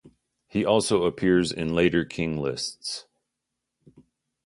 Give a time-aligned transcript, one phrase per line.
[0.47, 3.05] He also appears in later king lists.